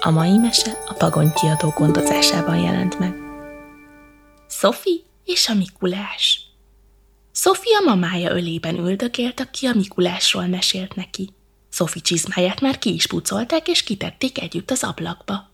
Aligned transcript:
A 0.00 0.10
mai 0.10 0.36
mese 0.36 0.82
a 0.86 0.92
Pagony 0.92 1.32
kiadó 1.32 1.68
gondozásában 1.76 2.58
jelent 2.58 2.98
meg. 2.98 3.14
Sophie 4.48 4.98
és 5.24 5.48
a 5.48 5.54
Mikulás 5.54 6.40
Sofia 7.32 7.80
mamája 7.84 8.30
ölében 8.30 8.76
üldökélt, 8.76 9.40
aki 9.40 9.66
a 9.66 9.74
Mikulásról 9.74 10.46
mesélt 10.46 10.94
neki. 10.94 11.30
Sophie 11.70 12.02
csizmáját 12.02 12.60
már 12.60 12.78
ki 12.78 12.92
is 12.92 13.06
pucolták, 13.06 13.68
és 13.68 13.82
kitették 13.82 14.40
együtt 14.40 14.70
az 14.70 14.82
ablakba. 14.82 15.50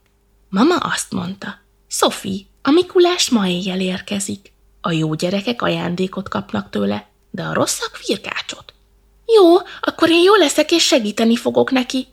Mama 0.48 0.76
azt 0.76 1.12
mondta, 1.12 1.58
Sophie, 1.88 2.40
a 2.62 2.70
Mikulás 2.70 3.30
ma 3.30 3.48
éjjel 3.48 3.80
érkezik. 3.80 4.52
A 4.80 4.92
jó 4.92 5.14
gyerekek 5.14 5.62
ajándékot 5.62 6.28
kapnak 6.28 6.70
tőle, 6.70 7.08
de 7.30 7.42
a 7.42 7.54
rosszak 7.54 8.00
virkácsot. 8.06 8.74
Jó, 9.26 9.56
akkor 9.80 10.10
én 10.10 10.22
jó 10.22 10.34
leszek, 10.34 10.70
és 10.70 10.84
segíteni 10.84 11.36
fogok 11.36 11.70
neki. 11.70 12.06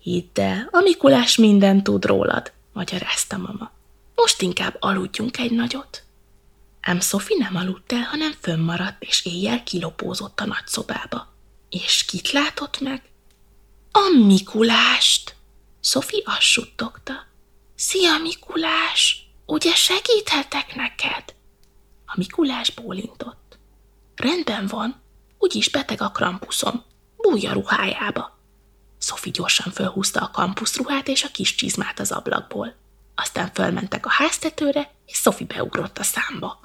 Hidd 0.00 0.40
el, 0.40 0.68
a 0.70 0.80
Mikulás 0.80 1.36
mindent 1.36 1.82
tud 1.82 2.04
rólad, 2.04 2.52
magyarázta 2.72 3.36
mama. 3.36 3.70
Most 4.14 4.42
inkább 4.42 4.76
aludjunk 4.78 5.38
egy 5.38 5.50
nagyot. 5.50 6.02
Ám 6.80 7.00
Sophie 7.00 7.36
nem 7.38 7.56
aludt 7.56 7.92
el, 7.92 8.02
hanem 8.02 8.32
fönnmaradt, 8.40 9.02
és 9.02 9.24
éjjel 9.24 9.62
kilopózott 9.62 10.40
a 10.40 10.46
nagyszobába. 10.46 11.32
És 11.68 12.04
kit 12.04 12.30
látott 12.32 12.80
meg? 12.80 13.02
A 13.92 14.24
Mikulást! 14.24 15.34
Sophie 15.80 16.22
azt 16.24 16.40
suttogta. 16.40 17.26
Szia, 17.74 18.18
Mikulás! 18.18 19.28
Ugye 19.46 19.74
segíthetek 19.74 20.74
neked? 20.74 21.34
A 22.06 22.12
Mikulás 22.16 22.70
bólintott. 22.70 23.58
Rendben 24.16 24.66
van, 24.66 25.00
úgyis 25.38 25.70
beteg 25.70 26.00
a 26.00 26.10
krampuszom. 26.10 26.84
Bújj 27.16 27.46
a 27.46 27.52
ruhájába. 27.52 28.38
Sophie 29.10 29.32
gyorsan 29.32 29.72
fölhúzta 29.72 30.20
a 30.20 30.30
kampuszruhát 30.30 31.08
és 31.08 31.24
a 31.24 31.28
kis 31.28 31.54
csizmát 31.54 32.00
az 32.00 32.10
ablakból. 32.10 32.74
Aztán 33.14 33.50
fölmentek 33.54 34.06
a 34.06 34.10
háztetőre, 34.10 34.94
és 35.06 35.16
Sophie 35.16 35.46
beugrott 35.46 35.98
a 35.98 36.02
számba. 36.02 36.60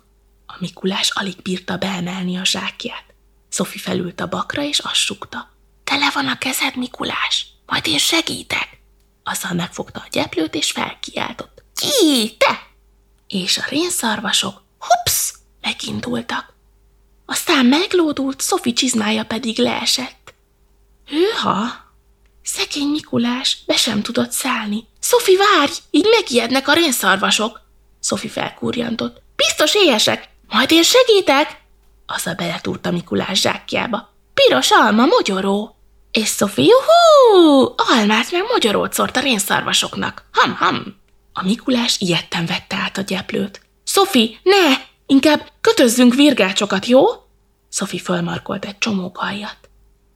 A 0.46 0.56
Mikulás 0.60 1.10
alig 1.10 1.42
bírta 1.42 1.78
beemelni 1.78 2.38
a 2.38 2.46
zsákját. 2.46 3.14
Sophie 3.50 3.82
felült 3.82 4.22
a 4.22 4.28
bakra, 4.28 4.62
és 4.62 4.80
azt 4.80 4.96
sukta. 4.96 5.50
Tele 5.84 6.12
van 6.14 6.28
a 6.28 6.38
kezed, 6.38 6.76
Mikulás, 6.76 7.48
majd 7.66 7.88
én 7.88 7.98
segítek. 7.98 8.82
Azzal 9.24 9.54
megfogta 9.54 10.00
a 10.00 10.08
gyeplőt, 10.12 10.56
és 10.56 10.72
felkiáltott. 10.72 11.64
Ki, 11.76 12.36
te! 12.38 12.68
És 13.28 13.58
a 13.58 13.66
rénszarvasok, 13.70 14.62
hups, 14.78 15.34
megindultak. 15.62 16.54
Aztán 17.26 17.66
meglódult, 17.66 18.42
Szofi 18.42 18.74
csizmája 18.74 19.26
pedig 19.26 19.58
leesett. 19.58 20.34
Hőha! 21.06 21.85
Szegény 22.46 22.88
Mikulás 22.88 23.58
be 23.66 23.76
sem 23.76 24.02
tudott 24.02 24.32
szállni. 24.32 24.88
Szofi, 25.00 25.38
várj! 25.38 25.72
Így 25.92 26.08
megijednek 26.10 26.68
a 26.68 26.74
rénszarvasok! 26.74 27.62
Szofi 28.00 28.28
felkúrjantott. 28.28 29.22
Biztos 29.36 29.76
éhesek! 29.76 30.30
Majd 30.48 30.72
én 30.72 30.84
segítek! 30.84 31.62
a 32.06 32.34
beletúrt 32.38 32.86
a 32.86 32.92
Mikulás 32.92 33.40
zsákjába. 33.42 34.14
Piros 34.34 34.72
alma, 34.72 35.06
mogyoró! 35.06 35.76
És 36.12 36.28
Szofi, 36.28 36.64
juhú! 36.64 37.74
Almát 37.78 38.32
meg 38.32 38.44
mogyorót 38.52 38.94
szórt 38.94 39.18
a 39.18 39.20
rénszarvasoknak. 39.20 40.26
Ham-ham! 40.32 40.96
A 41.34 41.44
Mikulás 41.44 41.96
ilyetten 42.00 42.46
vette 42.46 42.76
át 42.76 42.98
a 42.98 43.02
gyeplőt. 43.02 43.62
Szofi, 43.84 44.40
ne! 44.44 44.76
Inkább 45.06 45.52
kötözzünk 45.62 46.14
virgácsokat, 46.14 46.86
jó? 46.86 47.06
Szofi 47.70 48.00
fölmarkolt 48.00 48.66
egy 48.66 48.78
csomó 48.78 49.12
hajat. 49.16 49.58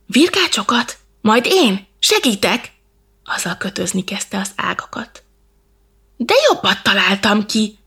Virgácsokat? 0.05 0.97
Majd 1.21 1.45
én? 1.45 1.87
Segítek? 1.99 2.71
Azzal 3.23 3.55
kötözni 3.57 4.03
kezdte 4.03 4.37
az 4.37 4.51
ágakat. 4.55 5.23
De 6.17 6.33
jobbat 6.49 6.83
találtam 6.83 7.45
ki! 7.45 7.77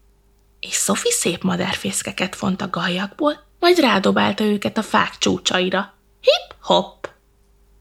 És 0.60 0.74
Szofi 0.74 1.10
szép 1.10 1.42
madárfészkeket 1.42 2.34
font 2.34 2.60
a 2.60 2.70
galjakból, 2.70 3.44
majd 3.60 3.78
rádobálta 3.78 4.44
őket 4.44 4.78
a 4.78 4.82
fák 4.82 5.18
csúcsaira. 5.18 5.94
Hip-hop! 6.20 7.10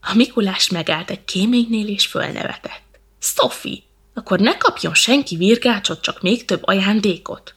A 0.00 0.14
Mikulás 0.14 0.68
megállt 0.68 1.10
egy 1.10 1.24
kéménynél 1.24 1.88
és 1.88 2.06
fölnevetett. 2.06 2.98
Szofi, 3.18 3.84
akkor 4.14 4.40
ne 4.40 4.56
kapjon 4.56 4.94
senki 4.94 5.36
virgácsot, 5.36 6.00
csak 6.00 6.22
még 6.22 6.44
több 6.44 6.60
ajándékot. 6.64 7.54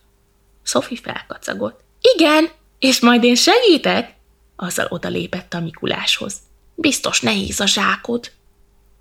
Szofi 0.64 0.96
felkacagott. 0.96 1.80
Igen, 2.16 2.50
és 2.80 3.00
majd 3.00 3.24
én 3.24 3.36
segítek? 3.36 4.16
Azzal 4.56 4.88
odalépett 4.90 5.54
a 5.54 5.60
Mikuláshoz. 5.60 6.36
Biztos 6.76 7.22
nehéz 7.22 7.60
a 7.60 7.66
zsákod. 7.66 8.32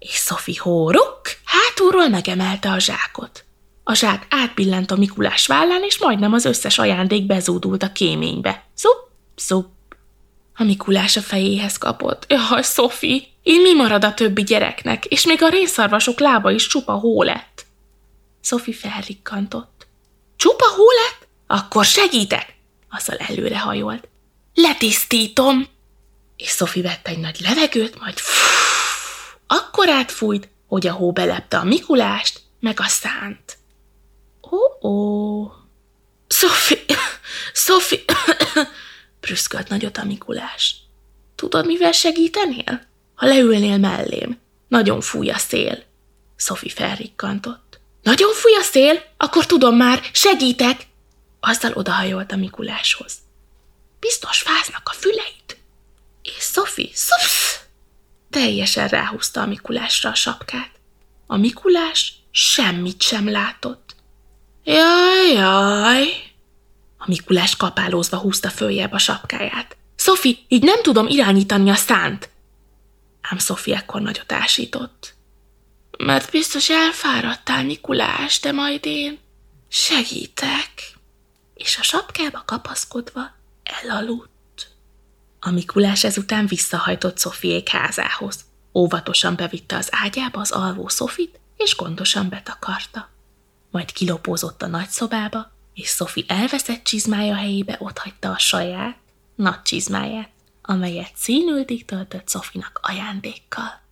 És 0.05 0.15
Szofi 0.15 0.55
hóruk 0.55 1.21
hátulról 1.45 2.09
megemelte 2.09 2.71
a 2.71 2.79
zsákot. 2.79 3.45
A 3.85 3.95
zsák 3.95 4.27
átbillent 4.31 4.91
a 4.91 4.97
Mikulás 4.97 5.47
vállán, 5.47 5.83
és 5.83 5.99
majdnem 5.99 6.33
az 6.33 6.45
összes 6.45 6.79
ajándék 6.79 7.27
bezúdult 7.27 7.83
a 7.83 7.93
kéménybe. 7.93 8.65
Szup, 8.75 9.09
szup. 9.35 9.67
A 10.55 10.65
Mikulás 10.65 11.17
a 11.17 11.21
fejéhez 11.21 11.79
kapott. 11.79 12.25
Jaj, 12.29 12.63
Szofi, 12.63 13.29
én 13.43 13.61
mi 13.61 13.75
marad 13.75 14.05
a 14.05 14.15
többi 14.15 14.43
gyereknek, 14.43 15.05
és 15.05 15.27
még 15.27 15.43
a 15.43 15.49
rénszarvasok 15.49 16.21
lába 16.21 16.51
is 16.51 16.67
csupa 16.67 16.93
hó 16.93 17.23
lett. 17.23 17.67
Szofi 18.41 18.73
felrikkantott. 18.73 19.87
Csupa 20.37 20.69
hó 20.77 20.85
lett? 20.85 21.29
Akkor 21.47 21.85
segítek! 21.85 22.55
Azzal 22.91 23.17
előre 23.17 23.59
hajolt. 23.59 24.09
Letisztítom! 24.55 25.67
És 26.37 26.49
Szofi 26.49 26.83
vett 26.83 27.09
egy 27.09 27.19
nagy 27.19 27.41
levegőt, 27.41 28.01
majd 28.01 28.19
fuh, 28.19 28.64
akkor 29.55 29.89
átfújt, 29.89 30.49
hogy 30.67 30.87
a 30.87 30.93
hó 30.93 31.13
belepte 31.13 31.59
a 31.59 31.65
Mikulást, 31.65 32.41
meg 32.61 32.81
a 32.81 32.87
szánt. 32.87 33.59
Ó-ó! 34.51 35.53
Szofi! 36.27 36.85
Szofi! 37.53 38.05
prüszkölt 39.21 39.69
nagyot 39.69 39.97
a 39.97 40.05
Mikulás. 40.05 40.77
Tudod, 41.35 41.67
mivel 41.67 41.93
segítenél? 41.93 42.87
Ha 43.15 43.27
leülnél 43.27 43.79
mellém. 43.79 44.41
Nagyon 44.69 45.01
fúj 45.01 45.31
a 45.31 45.39
szél. 45.39 45.83
Szofi 46.37 46.69
felrikkantott. 46.69 47.81
Nagyon 48.03 48.33
fúj 48.33 48.55
a 48.55 48.63
szél? 48.63 49.03
Akkor 49.17 49.47
tudom 49.47 49.77
már, 49.77 50.03
segítek! 50.13 50.87
Azzal 51.41 51.73
odahajolt 51.75 52.33
a 52.33 52.37
Mikuláshoz. 52.37 53.13
Biztos 54.01 54.39
fáznak 54.39 54.83
a 54.85 54.93
füleit. 54.93 55.59
És 56.23 56.43
Szofi, 56.43 56.91
szopsz! 56.95 57.54
Teljesen 58.35 58.89
ráhúzta 58.89 59.41
a 59.41 59.47
Mikulásra 59.47 60.11
a 60.11 60.15
sapkát. 60.15 60.71
A 61.27 61.37
Mikulás 61.37 62.15
semmit 62.31 63.03
sem 63.03 63.31
látott. 63.31 63.95
Jaj, 64.65 65.33
jaj! 65.33 66.33
A 66.99 67.05
Mikulás 67.07 67.57
kapálózva 67.57 68.17
húzta 68.17 68.51
följebb 68.51 68.93
a 68.93 68.99
sapkáját. 68.99 69.77
Szofi, 69.97 70.45
így 70.49 70.63
nem 70.63 70.83
tudom 70.83 71.07
irányítani 71.07 71.71
a 71.71 71.75
szánt. 71.75 72.31
Ám 73.21 73.39
Szofi 73.39 73.75
ekkor 73.75 74.01
nagyot 74.01 74.33
ásított. 74.33 75.15
Mert 75.99 76.31
biztos 76.31 76.71
elfáradtál, 76.71 77.65
Mikulás, 77.65 78.41
de 78.41 78.53
majd 78.53 78.87
én 78.87 79.19
segítek. 79.69 80.93
És 81.55 81.79
a 81.79 81.83
sapkába 81.83 82.43
kapaszkodva 82.47 83.31
elaludt. 83.63 84.34
A 85.47 85.51
Mikulás 85.51 86.05
ezután 86.05 86.47
visszahajtott 86.47 87.19
Szofiék 87.19 87.69
házához. 87.69 88.45
Óvatosan 88.75 89.37
bevitte 89.37 89.77
az 89.77 89.89
ágyába 89.91 90.41
az 90.41 90.51
alvó 90.51 90.89
Szofit, 90.89 91.41
és 91.57 91.77
gondosan 91.77 92.29
betakarta. 92.29 93.09
Majd 93.71 93.93
kilopózott 93.93 94.63
a 94.63 94.67
nagyszobába, 94.67 95.53
és 95.75 95.89
Szofi 95.89 96.25
elveszett 96.29 96.85
csizmája 96.85 97.35
helyébe 97.35 97.77
otthagyta 97.81 98.31
a 98.31 98.39
saját, 98.39 98.97
nagy 99.35 99.63
csizmáját, 99.63 100.31
amelyet 100.63 101.13
színültig 101.15 101.85
töltött 101.85 102.29
Szofinak 102.29 102.81
ajándékkal. 102.83 103.83